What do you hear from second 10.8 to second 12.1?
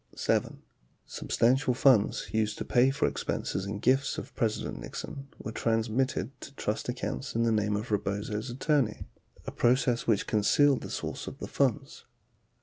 the source of the funds.